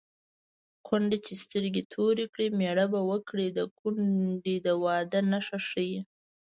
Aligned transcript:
کونډه 0.87 1.17
چې 1.25 1.33
سترګې 1.43 1.83
تورې 1.93 2.25
کړي 2.33 2.47
مېړه 2.59 2.85
به 2.91 3.01
وکړي 3.11 3.47
د 3.51 3.59
کونډې 3.79 4.55
د 4.65 4.67
واده 4.83 5.19
نښه 5.31 5.57
ښيي 5.67 5.99